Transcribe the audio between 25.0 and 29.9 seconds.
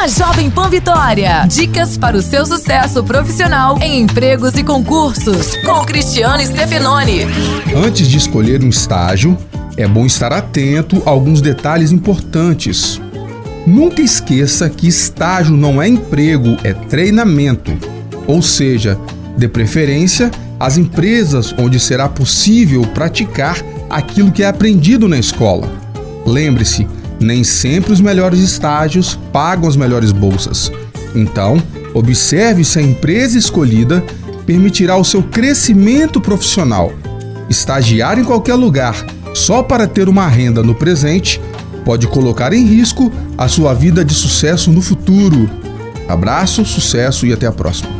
na escola. Lembre-se, nem sempre os melhores estágios pagam as